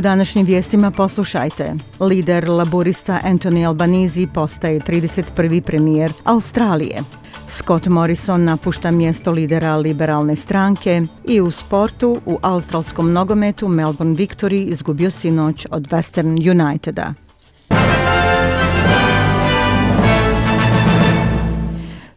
U 0.00 0.02
današnjim 0.02 0.46
vijestima 0.46 0.90
poslušajte. 0.90 1.74
Lider 2.00 2.48
laburista 2.48 3.18
Anthony 3.24 3.66
Albanizi 3.66 4.26
postaje 4.34 4.80
31. 4.80 5.60
premijer 5.60 6.12
Australije. 6.24 7.02
Scott 7.48 7.86
Morrison 7.86 8.44
napušta 8.44 8.90
mjesto 8.90 9.32
lidera 9.32 9.76
liberalne 9.76 10.36
stranke 10.36 11.02
i 11.24 11.40
u 11.40 11.50
sportu 11.50 12.20
u 12.26 12.38
australskom 12.42 13.12
nogometu 13.12 13.68
Melbourne 13.68 14.14
Victory 14.14 14.66
izgubio 14.66 15.10
sinoć 15.10 15.66
od 15.70 15.88
Western 15.88 16.50
Uniteda. 16.50 17.14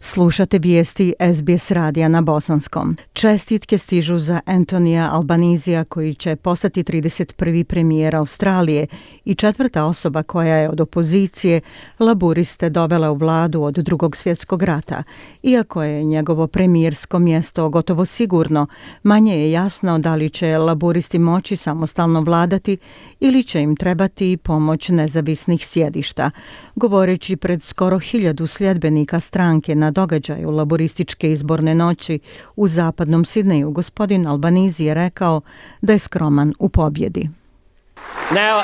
Slušate 0.05 0.59
vijesti 0.59 1.13
SBS 1.33 1.71
radija 1.71 2.07
na 2.07 2.21
bosanskom. 2.21 2.97
Čestitke 3.13 3.77
stižu 3.77 4.17
za 4.17 4.39
Antonija 4.45 5.09
Albanizija 5.11 5.83
koji 5.83 6.13
će 6.13 6.35
postati 6.35 6.83
31. 6.83 7.63
premijer 7.63 8.15
Australije 8.15 8.87
i 9.25 9.35
četvrta 9.35 9.85
osoba 9.85 10.23
koja 10.23 10.55
je 10.55 10.69
od 10.69 10.81
opozicije 10.81 11.61
laburiste 11.99 12.69
dovela 12.69 13.11
u 13.11 13.15
vladu 13.15 13.61
od 13.61 13.73
drugog 13.73 14.17
svjetskog 14.17 14.63
rata. 14.63 15.03
Iako 15.43 15.83
je 15.83 16.03
njegovo 16.03 16.47
premijersko 16.47 17.19
mjesto 17.19 17.69
gotovo 17.69 18.05
sigurno, 18.05 18.67
manje 19.03 19.35
je 19.35 19.51
jasno 19.51 19.99
da 19.99 20.15
li 20.15 20.29
će 20.29 20.57
laburisti 20.57 21.19
moći 21.19 21.55
samostalno 21.55 22.21
vladati 22.21 22.77
ili 23.19 23.43
će 23.43 23.61
im 23.61 23.75
trebati 23.75 24.37
pomoć 24.37 24.89
nezavisnih 24.89 25.67
sjedišta. 25.67 26.31
Govoreći 26.75 27.35
pred 27.35 27.63
skoro 27.63 27.99
hiljadu 27.99 28.47
sljedbenika 28.47 29.19
stranke 29.19 29.75
na 29.75 29.92
događaju 29.93 30.51
laborističke 30.51 31.31
izborne 31.31 31.75
noći 31.75 32.19
u 32.55 32.67
zapadnom 32.67 33.25
Sidneju, 33.25 33.71
gospodin 33.71 34.27
Albanizi 34.27 34.83
je 34.83 34.93
rekao 34.93 35.41
da 35.81 35.93
je 35.93 35.99
skroman 35.99 36.53
u 36.59 36.69
pobjedi. 36.69 37.29
Now, 38.31 38.63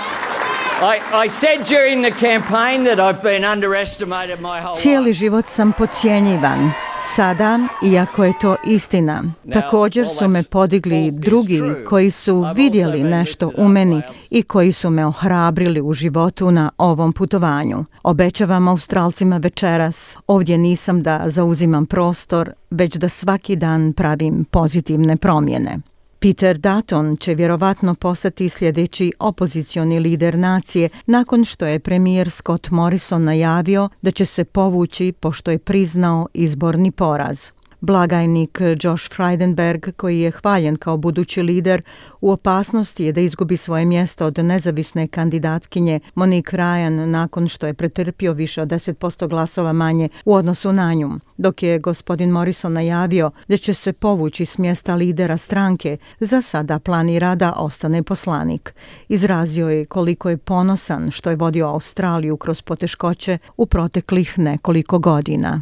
Cijeli 4.76 5.14
život 5.14 5.46
sam 5.48 5.72
pocijenjivan. 5.78 6.72
Sada, 6.98 7.60
iako 7.84 8.24
je 8.24 8.34
to 8.42 8.56
istina, 8.66 9.24
također 9.54 10.08
su 10.20 10.28
me 10.28 10.44
podigli 10.44 11.12
drugi 11.12 11.62
koji 11.90 12.12
su 12.12 12.46
vidjeli 12.56 13.04
nešto 13.04 13.52
u 13.58 13.68
meni 13.68 14.02
i 14.30 14.44
koji 14.44 14.72
su 14.72 14.90
me 14.90 15.06
ohrabrili 15.06 15.82
u 15.82 15.94
životu 15.94 16.52
na 16.52 16.72
ovom 16.78 17.14
putovanju. 17.14 17.86
Obećavam 18.04 18.68
Australcima 18.68 19.38
večeras, 19.38 20.18
ovdje 20.28 20.58
nisam 20.58 21.04
da 21.04 21.24
zauzimam 21.26 21.86
prostor, 21.86 22.52
već 22.70 22.96
da 22.96 23.10
svaki 23.10 23.56
dan 23.56 23.94
pravim 23.94 24.46
pozitivne 24.52 25.18
promjene. 25.18 25.78
Peter 26.22 26.58
Dutton 26.58 27.18
će 27.18 27.36
vjerovatno 27.36 27.96
postati 27.96 28.50
sljedeći 28.50 29.12
opozicioni 29.20 30.00
lider 30.00 30.38
nacije 30.38 30.90
nakon 31.06 31.46
što 31.46 31.66
je 31.66 31.80
premijer 31.80 32.32
Scott 32.32 32.70
Morrison 32.70 33.24
najavio 33.24 33.90
da 34.02 34.12
će 34.12 34.26
se 34.26 34.44
povući 34.44 35.14
pošto 35.20 35.52
je 35.52 35.60
priznao 35.60 36.28
izborni 36.34 36.92
poraz. 36.92 37.52
Blagajnik 37.82 38.60
Josh 38.84 39.10
Frydenberg, 39.10 39.92
koji 39.92 40.20
je 40.20 40.32
hvaljen 40.32 40.76
kao 40.76 40.98
budući 40.98 41.42
lider, 41.42 41.82
u 42.22 42.32
opasnosti 42.32 43.06
je 43.06 43.12
da 43.12 43.22
izgubi 43.22 43.58
svoje 43.58 43.86
mjesto 43.86 44.26
od 44.26 44.38
nezavisne 44.38 45.08
kandidatkinje 45.08 46.00
Monique 46.16 46.58
Ryan 46.58 47.06
nakon 47.06 47.48
što 47.48 47.68
je 47.68 47.74
pretrpio 47.74 48.34
više 48.34 48.62
od 48.62 48.68
10% 48.68 49.28
glasova 49.28 49.74
manje 49.74 50.10
u 50.26 50.34
odnosu 50.34 50.74
na 50.74 50.94
nju. 50.94 51.10
Dok 51.38 51.64
je 51.64 51.80
gospodin 51.80 52.30
Morrison 52.30 52.74
najavio 52.74 53.32
da 53.48 53.58
će 53.58 53.74
se 53.74 53.94
povući 53.94 54.46
s 54.46 54.58
mjesta 54.58 54.96
lidera 54.96 55.38
stranke, 55.38 55.98
za 56.20 56.42
sada 56.42 56.80
planira 56.80 57.36
da 57.36 57.54
ostane 57.54 58.04
poslanik. 58.04 58.74
Izrazio 59.10 59.70
je 59.70 59.86
koliko 59.86 60.30
je 60.30 60.38
ponosan 60.38 61.12
što 61.12 61.30
je 61.30 61.36
vodio 61.36 61.68
Australiju 61.68 62.38
kroz 62.38 62.62
poteškoće 62.62 63.38
u 63.58 63.66
proteklih 63.66 64.40
nekoliko 64.40 65.00
godina. 65.00 65.62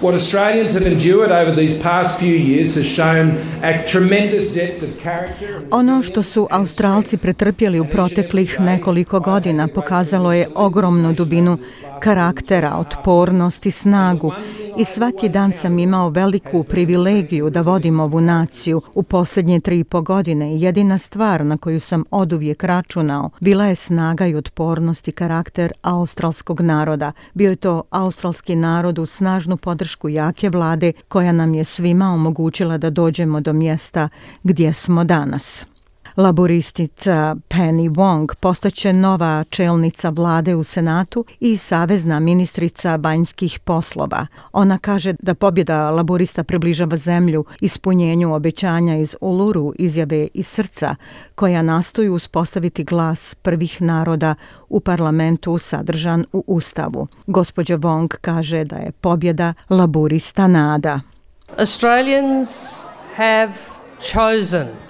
What 0.00 0.14
Australians 0.14 0.72
have 0.72 0.86
endured 0.86 1.30
over 1.30 1.56
these 1.56 1.82
past 1.82 2.18
few 2.18 2.36
years 2.36 2.74
has 2.74 2.86
shown 2.86 3.32
a 3.62 3.86
tremendous 3.88 4.54
depth 4.54 4.82
of 4.82 5.02
character. 5.02 5.48
Ono 5.70 6.02
što 6.02 6.22
su 6.22 6.48
Australci 6.50 7.16
pretrpjeli 7.16 7.80
u 7.80 7.84
proteklih 7.84 8.60
nekoliko 8.60 9.20
godina 9.20 9.68
pokazalo 9.68 10.32
je 10.32 10.48
ogromnu 10.54 11.12
dubinu 11.12 11.58
karaktera, 12.00 12.76
otpornost 12.76 13.66
i 13.66 13.70
snagu 13.70 14.32
i 14.78 14.84
svaki 14.84 15.28
dan 15.28 15.52
sam 15.52 15.78
imao 15.78 16.08
veliku 16.08 16.64
privilegiju 16.64 17.50
da 17.50 17.60
vodim 17.60 18.00
ovu 18.00 18.20
naciju 18.20 18.82
u 18.94 19.02
posljednje 19.02 19.60
tri 19.60 19.78
i 19.78 19.84
po 19.84 20.02
godine. 20.02 20.56
Jedina 20.56 20.98
stvar 20.98 21.44
na 21.44 21.56
koju 21.56 21.80
sam 21.80 22.04
oduvijek 22.10 22.64
računao 22.64 23.30
bila 23.40 23.64
je 23.64 23.76
snaga 23.76 24.26
i 24.26 24.34
otpornost 24.34 25.08
i 25.08 25.12
karakter 25.12 25.72
australskog 25.82 26.60
naroda. 26.60 27.12
Bio 27.34 27.50
je 27.50 27.56
to 27.56 27.82
australski 27.90 28.56
narod 28.56 28.98
u 28.98 29.06
snažnu 29.06 29.56
podršku 29.56 30.08
jake 30.08 30.50
vlade 30.50 30.92
koja 31.08 31.32
nam 31.32 31.54
je 31.54 31.64
svima 31.64 32.06
omogućila 32.06 32.78
da 32.78 32.90
dođemo 32.90 33.40
do 33.40 33.52
mjesta 33.52 34.08
gdje 34.42 34.72
smo 34.72 35.04
danas. 35.04 35.66
Laboristica 36.16 37.36
Penny 37.48 37.88
Wong 37.88 38.34
postaće 38.40 38.92
nova 38.92 39.44
čelnica 39.50 40.08
vlade 40.08 40.54
u 40.54 40.64
Senatu 40.64 41.24
i 41.40 41.56
savezna 41.56 42.20
ministrica 42.20 42.98
banjskih 42.98 43.58
poslova. 43.58 44.26
Ona 44.52 44.78
kaže 44.78 45.12
da 45.12 45.34
pobjeda 45.34 45.90
laborista 45.90 46.44
približava 46.44 46.96
zemlju 46.96 47.44
ispunjenju 47.60 48.34
obećanja 48.34 48.96
iz 48.96 49.16
Uluru 49.20 49.72
izjave 49.78 50.28
iz 50.34 50.46
srca 50.46 50.96
koja 51.34 51.62
nastoju 51.62 52.14
uspostaviti 52.14 52.84
glas 52.84 53.34
prvih 53.34 53.82
naroda 53.82 54.34
u 54.68 54.80
parlamentu 54.80 55.58
sadržan 55.58 56.24
u 56.32 56.44
Ustavu. 56.46 57.06
Gospođa 57.26 57.78
Wong 57.78 58.16
kaže 58.20 58.64
da 58.64 58.76
je 58.76 58.92
pobjeda 58.92 59.54
laborista 59.70 60.46
nada. 60.46 61.00
Australians 61.58 62.48
have 63.16 63.54
chosen 64.00 64.83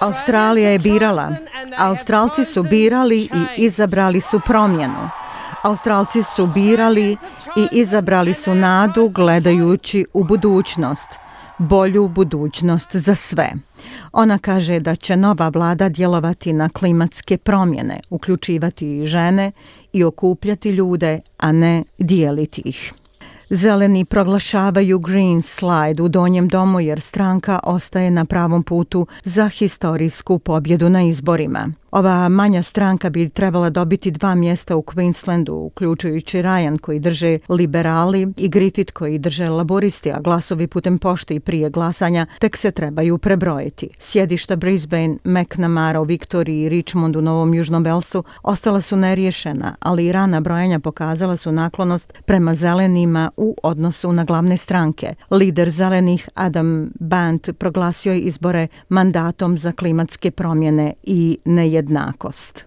Australija 0.00 0.70
je 0.70 0.78
birala. 0.78 1.36
Australci 1.78 2.44
su 2.44 2.62
birali 2.62 3.20
i 3.20 3.62
izabrali 3.62 4.20
su 4.20 4.40
promjenu. 4.46 5.10
Australci 5.62 6.22
su 6.22 6.46
birali 6.46 7.16
i 7.56 7.68
izabrali 7.72 8.34
su 8.34 8.54
nadu 8.54 9.08
gledajući 9.08 10.04
u 10.12 10.24
budućnost, 10.24 11.08
bolju 11.58 12.08
budućnost 12.08 12.96
za 12.96 13.14
sve. 13.14 13.52
Ona 14.12 14.38
kaže 14.38 14.80
da 14.80 14.96
će 14.96 15.16
nova 15.16 15.48
vlada 15.48 15.88
djelovati 15.88 16.52
na 16.52 16.68
klimatske 16.68 17.38
promjene, 17.38 18.00
uključivati 18.10 18.98
i 18.98 19.06
žene 19.06 19.52
i 19.92 20.04
okupljati 20.04 20.70
ljude, 20.70 21.20
a 21.38 21.52
ne 21.52 21.84
dijeliti 21.98 22.62
ih. 22.64 22.92
Zeleni 23.54 24.04
proglašavaju 24.04 24.98
Green 24.98 25.42
Slide 25.42 26.02
u 26.02 26.08
donjem 26.08 26.48
domu 26.48 26.80
jer 26.80 27.00
stranka 27.00 27.58
ostaje 27.64 28.10
na 28.10 28.24
pravom 28.24 28.62
putu 28.62 29.06
za 29.24 29.48
historijsku 29.48 30.38
pobjedu 30.38 30.88
na 30.88 31.02
izborima. 31.02 31.68
Ova 31.94 32.28
manja 32.28 32.62
stranka 32.62 33.10
bi 33.10 33.28
trebala 33.28 33.70
dobiti 33.70 34.10
dva 34.10 34.34
mjesta 34.34 34.76
u 34.76 34.82
Queenslandu, 34.82 35.52
uključujući 35.52 36.38
Ryan 36.38 36.78
koji 36.78 37.00
drže 37.00 37.38
liberali 37.48 38.32
i 38.36 38.48
Griffith 38.48 38.92
koji 38.92 39.18
drže 39.18 39.48
laboristi, 39.48 40.12
a 40.12 40.20
glasovi 40.20 40.66
putem 40.66 40.98
pošte 40.98 41.34
i 41.34 41.40
prije 41.40 41.70
glasanja 41.70 42.26
tek 42.38 42.56
se 42.56 42.70
trebaju 42.70 43.18
prebrojiti. 43.18 43.88
Sjedišta 43.98 44.56
Brisbane, 44.56 45.16
McNamara 45.24 46.00
u 46.00 46.04
Viktoriji 46.04 46.62
i 46.62 46.68
Richmond 46.68 47.16
u 47.16 47.20
Novom 47.20 47.54
Južnom 47.54 47.84
Belsu 47.84 48.24
ostala 48.42 48.80
su 48.80 48.96
neriješena, 48.96 49.74
ali 49.80 50.06
i 50.06 50.12
rana 50.12 50.40
brojanja 50.40 50.78
pokazala 50.78 51.36
su 51.36 51.52
naklonost 51.52 52.12
prema 52.24 52.54
zelenima 52.54 53.30
u 53.36 53.56
odnosu 53.62 54.12
na 54.12 54.24
glavne 54.24 54.56
stranke. 54.56 55.14
Lider 55.30 55.70
zelenih 55.70 56.28
Adam 56.34 56.90
Band 57.00 57.40
proglasio 57.58 58.12
je 58.12 58.20
izbore 58.20 58.66
mandatom 58.88 59.58
za 59.58 59.72
klimatske 59.72 60.30
promjene 60.30 60.92
i 61.02 61.38
nejednosti 61.44 61.83
nejednakost. 61.88 62.64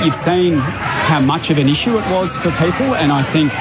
You've 0.00 0.14
seen 0.14 0.58
how 0.58 1.20
much 1.20 1.50
of 1.50 1.58
an 1.58 1.68
issue 1.68 1.98
it 1.98 2.06
was 2.10 2.36
for 2.36 2.50
people 2.52 2.94
and 2.94 3.12
I 3.12 3.22
think 3.22 3.52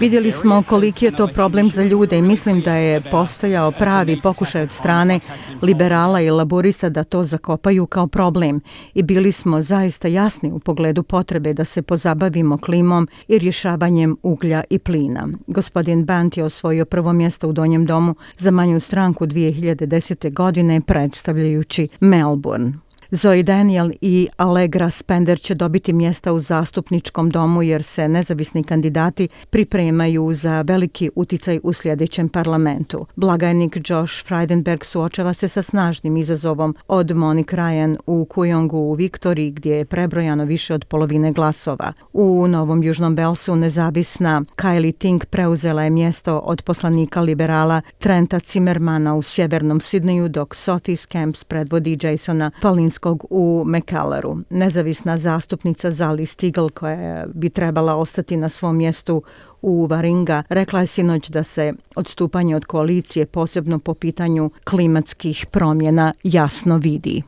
Vidjeli 0.00 0.30
smo 0.30 0.62
koliki 0.62 1.04
je 1.04 1.16
to 1.16 1.26
problem 1.26 1.70
za 1.70 1.82
ljude 1.82 2.18
i 2.18 2.22
mislim 2.22 2.60
da 2.60 2.74
je 2.74 3.10
postojao 3.10 3.70
pravi 3.70 4.20
pokušaj 4.20 4.62
od 4.62 4.72
strane 4.72 5.20
liberala 5.62 6.20
i 6.20 6.30
laborista 6.30 6.88
da 6.88 7.04
to 7.04 7.24
zakopaju 7.24 7.86
kao 7.86 8.06
problem 8.06 8.60
i 8.94 9.02
bili 9.02 9.32
smo 9.32 9.62
zaista 9.62 10.08
jasni 10.08 10.52
u 10.52 10.58
pogledu 10.58 11.02
potrebe 11.02 11.52
da 11.52 11.64
se 11.64 11.82
pozabavimo 11.82 12.58
klimom 12.58 13.08
i 13.28 13.38
rješavanjem 13.38 14.16
uglja 14.22 14.62
i 14.70 14.78
plina. 14.78 15.28
Gospodin 15.46 16.04
Bant 16.04 16.36
je 16.36 16.44
osvojio 16.44 16.84
prvo 16.84 17.12
mjesto 17.12 17.48
u 17.48 17.52
Donjem 17.52 17.86
domu 17.86 18.14
za 18.38 18.50
manju 18.50 18.80
stranku 18.80 19.26
2010. 19.26 20.32
godine 20.32 20.80
predstavljajući 20.80 21.88
Melbourne. 22.00 22.83
Zoe 23.10 23.42
Daniel 23.42 23.90
i 24.00 24.28
Allegra 24.36 24.90
Spender 24.90 25.40
će 25.40 25.54
dobiti 25.54 25.92
mjesta 25.92 26.32
u 26.32 26.38
zastupničkom 26.38 27.30
domu 27.30 27.62
jer 27.62 27.82
se 27.82 28.08
nezavisni 28.08 28.64
kandidati 28.64 29.28
pripremaju 29.50 30.34
za 30.34 30.62
veliki 30.62 31.10
uticaj 31.14 31.60
u 31.62 31.72
sljedećem 31.72 32.28
parlamentu. 32.28 33.06
Blagajnik 33.16 33.76
Josh 33.76 34.26
Frydenberg 34.28 34.84
suočava 34.84 35.34
se 35.34 35.48
sa 35.48 35.62
snažnim 35.62 36.16
izazovom 36.16 36.76
od 36.88 37.16
Monique 37.16 37.58
Ryan 37.58 37.96
u 38.06 38.24
Kujongu 38.24 38.78
u 38.78 38.94
Viktoriji 38.94 39.50
gdje 39.50 39.76
je 39.76 39.84
prebrojano 39.84 40.44
više 40.44 40.74
od 40.74 40.84
polovine 40.84 41.32
glasova. 41.32 41.92
U 42.12 42.46
Novom 42.48 42.82
Južnom 42.82 43.14
Belsu 43.16 43.56
nezavisna 43.56 44.42
Kylie 44.56 44.98
Ting 44.98 45.24
preuzela 45.24 45.82
je 45.82 45.90
mjesto 45.90 46.38
od 46.38 46.62
poslanika 46.62 47.20
liberala 47.20 47.80
Trenta 47.98 48.40
Zimmermana 48.46 49.14
u 49.14 49.22
sjevernom 49.22 49.80
Sidneju 49.80 50.28
dok 50.28 50.54
Sophie 50.54 50.96
Scamps 50.96 51.44
predvodi 51.44 51.98
Jasona 52.02 52.50
Palinskog 52.62 52.93
Demokratskog 52.94 53.24
u 53.30 53.64
Mekaleru. 53.66 54.36
Nezavisna 54.50 55.18
zastupnica 55.18 55.90
Zali 55.90 56.26
Stigl 56.26 56.68
koja 56.68 57.26
bi 57.34 57.50
trebala 57.50 57.96
ostati 57.96 58.36
na 58.36 58.48
svom 58.48 58.76
mjestu 58.76 59.22
u 59.64 59.86
Varinga 59.86 60.42
rekla 60.48 60.80
je 60.80 60.86
sinoć 60.86 61.28
da 61.28 61.42
se 61.42 61.72
odstupanje 61.96 62.56
od 62.56 62.64
koalicije 62.64 63.26
posebno 63.26 63.78
po 63.78 63.94
pitanju 63.94 64.50
klimatskih 64.64 65.46
promjena 65.50 66.12
jasno 66.22 66.76
vidi. 66.76 67.22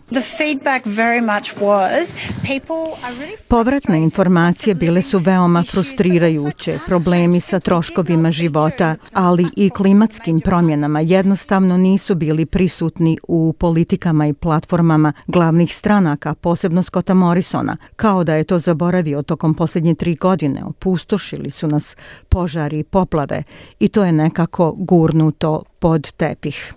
Povratne 3.49 4.03
informacije 4.03 4.75
bile 4.75 5.03
su 5.03 5.19
veoma 5.19 5.63
frustrirajuće. 5.63 6.79
Problemi 6.87 7.41
sa 7.41 7.61
troškovima 7.61 8.31
života, 8.31 8.97
ali 9.13 9.47
i 9.57 9.71
klimatskim 9.71 10.41
promjenama 10.41 11.01
jednostavno 11.01 11.77
nisu 11.77 12.15
bili 12.15 12.47
prisutni 12.47 13.19
u 13.29 13.55
politikama 13.59 14.27
i 14.27 14.33
platformama 14.33 15.13
glavnih 15.27 15.77
stranaka, 15.77 16.35
posebno 16.35 16.83
Scotta 16.83 17.15
Morrisona, 17.15 17.77
kao 17.97 18.25
da 18.25 18.35
je 18.35 18.45
to 18.45 18.59
zaboravio 18.59 19.23
tokom 19.23 19.55
posljednje 19.55 19.95
tri 19.95 20.15
godine. 20.15 20.65
Opustošili 20.65 21.51
su 21.51 21.69
nas 21.69 21.97
požari 22.37 22.79
i 22.79 22.85
poplave 22.85 23.43
i 23.81 23.89
to 23.89 24.05
je 24.05 24.13
nekako 24.13 24.75
gurnuto 24.79 25.63
pod 25.79 26.13
tepih. 26.13 26.75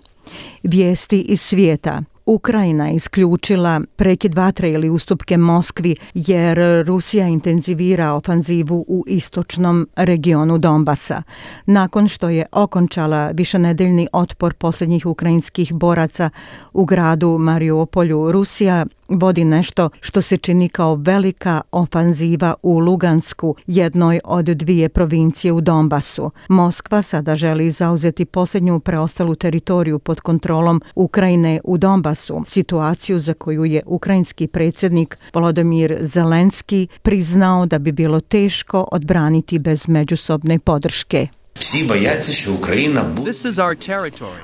Vijesti 0.62 1.20
iz 1.20 1.40
svijeta. 1.40 2.02
Ukrajina 2.26 2.90
isključila 2.90 3.80
prekid 3.96 4.34
vatre 4.34 4.70
ili 4.70 4.90
ustupke 4.90 5.36
Moskvi 5.36 5.96
jer 6.14 6.58
Rusija 6.86 7.28
intenzivira 7.28 8.12
ofanzivu 8.12 8.84
u 8.88 9.04
istočnom 9.06 9.88
regionu 9.96 10.58
Donbasa. 10.58 11.22
Nakon 11.66 12.08
što 12.08 12.28
je 12.28 12.46
okončala 12.52 13.30
višenedeljni 13.34 14.08
otpor 14.12 14.54
posljednjih 14.54 15.06
ukrajinskih 15.06 15.72
boraca 15.72 16.30
u 16.72 16.84
gradu 16.84 17.38
Mariupolju, 17.38 18.32
Rusija 18.32 18.86
vodi 19.10 19.44
nešto 19.44 19.90
što 20.00 20.22
se 20.22 20.36
čini 20.36 20.68
kao 20.68 20.94
velika 20.94 21.60
ofanziva 21.72 22.54
u 22.62 22.78
Lugansku, 22.78 23.54
jednoj 23.66 24.20
od 24.24 24.44
dvije 24.44 24.88
provincije 24.88 25.52
u 25.52 25.60
Donbasu. 25.60 26.30
Moskva 26.48 27.02
sada 27.02 27.36
želi 27.36 27.70
zauzeti 27.70 28.24
posljednju 28.24 28.80
preostalu 28.80 29.34
teritoriju 29.34 29.98
pod 29.98 30.20
kontrolom 30.20 30.82
Ukrajine 30.94 31.60
u 31.64 31.78
Donbasu, 31.78 32.44
situaciju 32.46 33.18
za 33.18 33.34
koju 33.34 33.64
je 33.64 33.82
ukrajinski 33.86 34.46
predsjednik 34.46 35.18
Volodomir 35.34 35.96
Zelenski 36.00 36.88
priznao 37.02 37.66
da 37.66 37.78
bi 37.78 37.92
bilo 37.92 38.20
teško 38.20 38.86
odbraniti 38.92 39.58
bez 39.58 39.88
međusobne 39.88 40.58
podrške. 40.58 41.28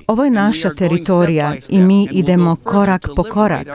Ovo 0.07 0.25
je 0.25 0.31
naša 0.31 0.75
teritorija 0.75 1.55
i 1.69 1.81
mi 1.81 2.09
idemo 2.13 2.57
korak 2.57 3.09
po 3.17 3.23
korak. 3.23 3.67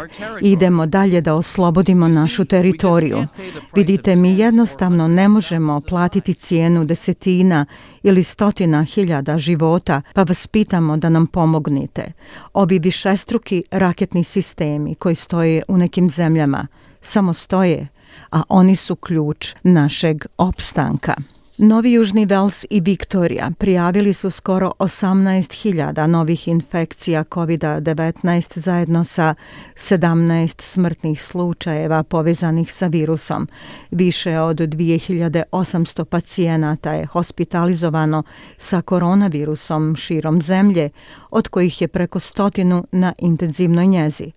Idemo 0.42 0.86
dalje 0.86 1.22
da 1.22 1.34
oslobodimo 1.34 2.08
našu 2.08 2.46
teritoriju. 2.46 3.28
Vidite, 3.76 4.16
mi 4.16 4.40
jednostavno 4.40 5.08
ne 5.08 5.28
možemo 5.28 5.82
platiti 5.82 6.34
cijenu 6.34 6.86
desetina 6.86 7.66
ili 8.04 8.24
stotina 8.24 8.84
hiljada 8.84 9.38
života, 9.38 10.02
pa 10.14 10.24
vas 10.24 10.48
pitamo 10.48 10.98
da 10.98 11.10
nam 11.10 11.28
pomognite. 11.28 12.12
Ovi 12.54 12.80
višestruki 12.80 13.64
raketni 13.72 14.24
sistemi 14.24 14.96
koji 14.96 15.16
stoje 15.16 15.64
u 15.68 15.78
nekim 15.78 16.10
zemljama 16.10 16.68
samo 17.02 17.34
stoje, 17.34 17.88
a 18.32 18.42
oni 18.50 18.76
su 18.76 18.96
ključ 18.96 19.56
našeg 19.64 20.26
opstanka. 20.38 21.14
Novi 21.64 21.92
Južni 21.92 22.26
Vels 22.26 22.66
i 22.70 22.80
Viktorija 22.80 23.52
prijavili 23.58 24.14
su 24.14 24.30
skoro 24.30 24.72
18.000 24.80 26.08
novih 26.08 26.48
infekcija 26.48 27.24
COVID-19 27.24 28.60
zajedno 28.60 29.04
sa 29.04 29.36
17 29.76 30.62
smrtnih 30.62 31.24
slučajeva 31.24 32.04
povezanih 32.04 32.74
sa 32.74 32.88
virusom. 32.88 33.48
Više 33.92 34.40
od 34.40 34.58
2800 34.58 36.06
pacijenata 36.06 36.94
je 36.94 37.06
hospitalizovano 37.06 38.24
sa 38.58 38.82
koronavirusom 38.82 39.96
širom 39.96 40.42
zemlje, 40.42 40.90
od 41.32 41.48
kojih 41.48 41.82
je 41.82 41.88
preko 41.88 42.20
stotinu 42.20 42.86
na 42.92 43.14
intenzivnoj 43.20 43.88
njezi. 43.88 44.32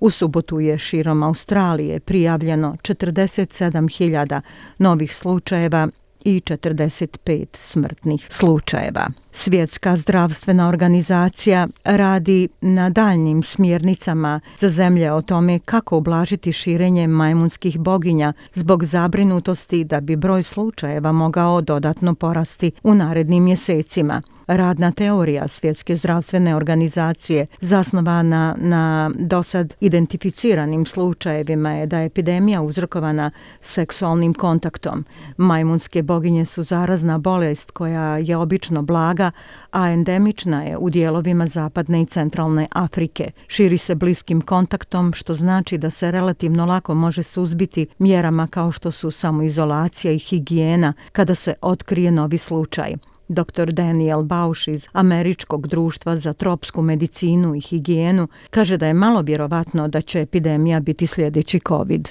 U 0.00 0.10
subotu 0.10 0.60
je 0.60 0.78
širom 0.78 1.22
Australije 1.22 2.00
prijavljeno 2.00 2.76
47.000 2.82 4.40
novih 4.78 5.16
slučajeva 5.16 5.88
i 6.24 6.40
45 6.40 7.46
smrtnih 7.52 8.26
slučajeva. 8.30 9.06
Svjetska 9.32 9.96
zdravstvena 9.96 10.68
organizacija 10.68 11.68
radi 11.84 12.48
na 12.60 12.90
daljnim 12.90 13.42
smjernicama 13.42 14.40
za 14.58 14.68
zemlje 14.68 15.12
o 15.12 15.22
tome 15.22 15.58
kako 15.58 15.96
ublažiti 15.96 16.52
širenje 16.52 17.06
majmunskih 17.06 17.78
boginja 17.78 18.32
zbog 18.54 18.84
zabrinutosti 18.84 19.84
da 19.84 20.00
bi 20.00 20.16
broj 20.16 20.42
slučajeva 20.42 21.12
mogao 21.12 21.60
dodatno 21.60 22.14
porasti 22.14 22.70
u 22.82 22.94
narednim 22.94 23.44
mjesecima 23.44 24.22
radna 24.48 24.90
teorija 24.90 25.48
Svjetske 25.48 25.96
zdravstvene 25.96 26.56
organizacije 26.56 27.46
zasnovana 27.60 28.54
na 28.58 29.10
dosad 29.18 29.74
identificiranim 29.80 30.86
slučajevima 30.86 31.72
je 31.72 31.86
da 31.86 31.98
je 31.98 32.06
epidemija 32.06 32.62
uzrokovana 32.62 33.30
seksualnim 33.60 34.34
kontaktom. 34.34 35.04
Majmunske 35.36 36.02
boginje 36.02 36.44
su 36.44 36.62
zarazna 36.62 37.18
bolest 37.18 37.70
koja 37.70 38.16
je 38.16 38.36
obično 38.36 38.82
blaga, 38.82 39.30
a 39.70 39.90
endemična 39.90 40.62
je 40.62 40.76
u 40.76 40.90
dijelovima 40.90 41.46
zapadne 41.46 42.02
i 42.02 42.06
centralne 42.06 42.66
Afrike. 42.72 43.30
Širi 43.46 43.78
se 43.78 43.94
bliskim 43.94 44.40
kontaktom, 44.40 45.12
što 45.12 45.34
znači 45.34 45.78
da 45.78 45.90
se 45.90 46.10
relativno 46.10 46.66
lako 46.66 46.94
može 46.94 47.22
suzbiti 47.22 47.86
mjerama 47.98 48.46
kao 48.46 48.72
što 48.72 48.90
su 48.90 49.10
samoizolacija 49.10 50.12
i 50.12 50.18
higijena 50.18 50.92
kada 51.12 51.34
se 51.34 51.54
otkrije 51.62 52.10
novi 52.10 52.38
slučaj. 52.38 52.94
Dr. 53.28 53.72
Daniel 53.72 54.22
Bausch 54.22 54.68
iz 54.68 54.86
Američkog 54.92 55.66
društva 55.66 56.16
za 56.16 56.32
tropsku 56.32 56.82
medicinu 56.82 57.54
i 57.54 57.60
higijenu 57.60 58.28
kaže 58.50 58.76
da 58.76 58.86
je 58.86 58.94
malo 58.94 59.22
vjerovatno 59.22 59.88
da 59.88 60.00
će 60.00 60.20
epidemija 60.20 60.80
biti 60.80 61.06
sljedeći 61.06 61.60
COVID. 61.68 62.08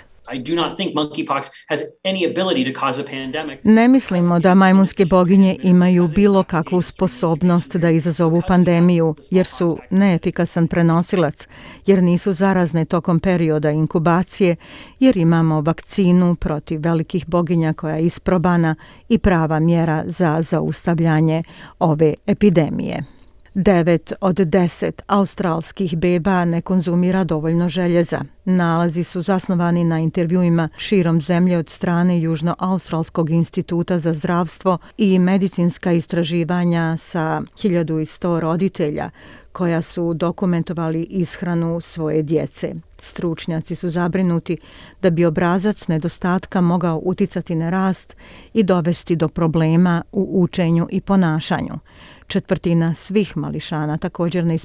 Ne 3.64 3.88
mislimo 3.88 4.40
da 4.40 4.56
majmunske 4.56 5.06
boginje 5.06 5.58
imaju 5.64 6.08
bilo 6.08 6.44
kakvu 6.44 6.82
sposobnost 6.82 7.76
da 7.76 7.90
izazovu 7.90 8.42
pandemiju, 8.48 9.16
jer 9.32 9.46
su 9.46 9.78
neefikasan 9.90 10.68
prenosilac, 10.68 11.48
jer 11.86 12.04
nisu 12.04 12.34
zarazne 12.34 12.86
tokom 12.86 13.20
perioda 13.20 13.72
inkubacije, 13.72 14.56
jer 15.00 15.18
imamo 15.18 15.62
vakcinu 15.62 16.36
protiv 16.36 16.80
velikih 16.84 17.28
boginja 17.28 17.74
koja 17.74 17.96
je 17.96 18.06
isprobana 18.06 18.76
i 19.10 19.18
prava 19.18 19.60
mjera 19.60 20.04
za 20.06 20.42
zaustavljanje 20.42 21.44
ove 21.80 22.14
epidemije. 22.28 23.17
9 23.58 24.14
od 24.22 24.36
10 24.36 24.92
australskih 25.08 25.98
beba 25.98 26.46
ne 26.46 26.62
konzumira 26.62 27.24
dovoljno 27.24 27.70
željeza. 27.70 28.22
Nalazi 28.46 29.04
su 29.04 29.22
zasnovani 29.22 29.84
na 29.84 30.00
intervjuima 30.00 30.70
širom 30.78 31.22
zemlje 31.22 31.58
od 31.58 31.70
strane 31.70 32.22
Južnoaustralskog 32.22 33.30
instituta 33.30 34.00
za 34.00 34.14
zdravstvo 34.14 34.78
i 34.98 35.20
medicinska 35.20 35.92
istraživanja 35.92 36.98
sa 36.98 37.42
1100 37.56 38.40
roditelja 38.40 39.10
koja 39.52 39.82
su 39.82 40.14
dokumentovali 40.14 41.02
ishranu 41.02 41.82
svoje 41.82 42.24
djece. 42.24 42.76
Stručnjaci 43.00 43.76
su 43.76 43.90
zabrinuti 43.90 44.58
da 45.02 45.10
bi 45.10 45.26
obrazac 45.26 45.88
nedostatka 45.88 46.62
mogao 46.62 47.02
uticati 47.04 47.56
na 47.56 47.70
rast 47.70 48.16
i 48.54 48.64
dovesti 48.64 49.16
do 49.16 49.28
problema 49.28 50.02
u 50.12 50.42
učenju 50.42 50.88
i 50.92 51.02
ponašanju. 51.02 51.80
Četvrtina 52.28 52.94
svih 52.94 53.38
mališana 53.38 53.98
također 53.98 54.46
ne 54.46 54.58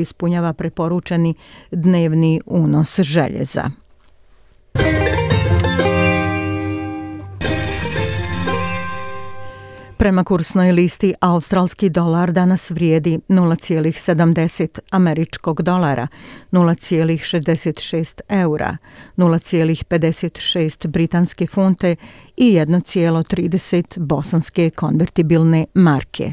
ispunjava 0.00 0.52
preporučeni 0.52 1.34
dnevni 1.70 2.40
unos 2.46 3.00
željeza. 3.00 3.70
Prema 9.96 10.24
kursnoj 10.24 10.72
listi, 10.72 11.14
australski 11.20 11.88
dolar 11.90 12.32
danas 12.32 12.70
vrijedi 12.70 13.20
0,70 13.28 14.78
američkog 14.90 15.62
dolara, 15.62 16.06
0,66 16.52 18.20
eura, 18.28 18.76
0,56 19.16 20.86
britanske 20.86 21.46
funte 21.46 21.96
i 22.36 22.52
1,30 22.52 23.98
bosanske 23.98 24.70
konvertibilne 24.70 25.66
marke. 25.74 26.32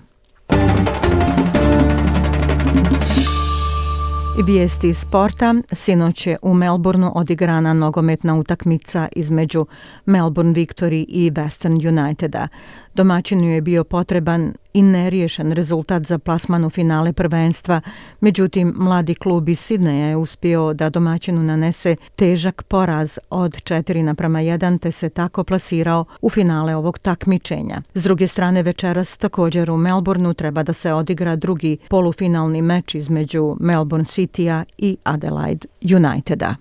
Vijesti 4.45 4.89
iz 4.89 4.97
sporta. 4.97 5.55
Sinoć 5.71 6.27
je 6.27 6.37
u 6.41 6.53
Melbourneu 6.53 7.11
odigrana 7.15 7.73
nogometna 7.73 8.35
utakmica 8.35 9.07
između 9.15 9.65
Melbourne 10.05 10.53
Victory 10.53 11.05
i 11.07 11.31
Western 11.31 11.87
Uniteda. 11.87 12.47
Domaćinu 12.93 13.43
je 13.43 13.61
bio 13.61 13.83
potreban 13.83 14.53
i 14.73 14.81
neriješen 14.81 15.51
rezultat 15.51 16.05
za 16.05 16.19
plasmanu 16.19 16.69
finale 16.69 17.13
prvenstva, 17.13 17.81
međutim 18.21 18.73
mladi 18.77 19.15
klub 19.15 19.49
iz 19.49 19.59
Sidneja 19.59 20.07
je 20.07 20.15
uspio 20.15 20.73
da 20.73 20.89
domaćinu 20.89 21.43
nanese 21.43 21.95
težak 22.15 22.63
poraz 22.63 23.17
od 23.29 23.51
4 23.51 24.01
naprama 24.01 24.39
1 24.39 24.79
te 24.79 24.91
se 24.91 25.09
tako 25.09 25.43
plasirao 25.43 26.05
u 26.21 26.29
finale 26.29 26.75
ovog 26.75 26.99
takmičenja. 26.99 27.81
S 27.93 28.03
druge 28.03 28.27
strane 28.27 28.63
večeras 28.63 29.17
također 29.17 29.71
u 29.71 29.77
Melbourneu 29.77 30.33
treba 30.33 30.63
da 30.63 30.73
se 30.73 30.93
odigra 30.93 31.35
drugi 31.35 31.77
polufinalni 31.89 32.61
meč 32.61 32.95
između 32.95 33.55
Melbourne 33.59 34.05
Citya 34.05 34.63
i 34.77 34.97
Adelaide 35.03 35.67
Uniteda. 35.95 36.55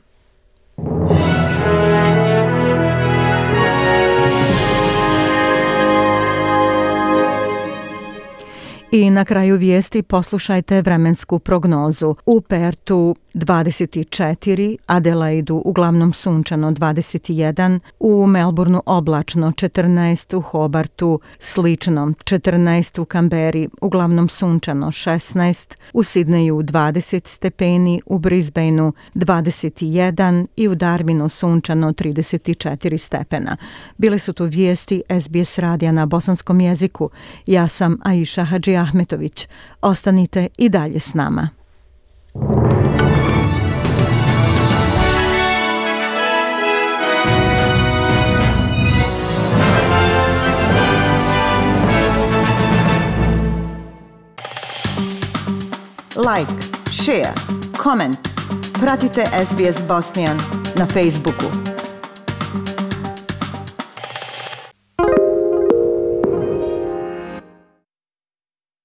I 8.92 9.10
na 9.10 9.24
kraju 9.24 9.56
vijesti 9.56 10.02
poslušajte 10.02 10.82
vremensku 10.82 11.38
prognozu. 11.38 12.14
U 12.26 12.40
Pertu 12.40 13.16
24, 13.34 14.76
Adelaidu 14.86 15.62
uglavnom 15.64 16.12
sunčano 16.12 16.70
21, 16.70 17.80
u 18.00 18.26
Melbourneu 18.26 18.80
oblačno 18.86 19.50
14, 19.50 20.36
u 20.36 20.40
Hobartu 20.40 21.20
slično 21.38 22.06
14, 22.06 23.00
u 23.00 23.04
Kamberi 23.04 23.68
uglavnom 23.80 24.28
sunčano 24.28 24.86
16, 24.86 25.74
u 25.92 26.02
Sidneju 26.04 26.56
20 26.56 27.26
stepeni, 27.26 28.00
u 28.06 28.18
Brisbaneu 28.18 28.92
21 29.14 30.46
i 30.56 30.68
u 30.68 30.74
Darwinu 30.74 31.28
sunčano 31.28 31.92
34 31.92 32.98
stepena. 32.98 33.56
Bile 33.98 34.18
su 34.18 34.32
tu 34.32 34.44
vijesti 34.44 35.02
SBS 35.20 35.58
radija 35.58 35.92
na 35.92 36.06
bosanskom 36.06 36.60
jeziku. 36.60 37.10
Ja 37.46 37.68
sam 37.68 37.98
Aisha 38.04 38.44
Hadžija 38.44 38.79
Ahmetović. 38.80 39.48
Ostanite 39.80 40.48
i 40.58 40.68
dalje 40.68 41.00
s 41.00 41.14
nama. 41.14 41.48
Like, 56.16 56.52
share, 56.90 57.32
comment. 57.82 58.18
Pratite 58.80 59.26
SBS 59.46 59.82
Bosnian 59.88 60.36
na 60.76 60.86
Facebooku. 60.86 61.79